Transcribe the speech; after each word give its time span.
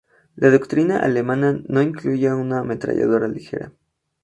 La 0.35 0.49
doctrina 0.49 0.97
alemana 0.99 1.61
no 1.67 1.79
incluía 1.83 2.35
una 2.35 2.57
ametralladora 2.61 3.27
ligera. 3.27 3.71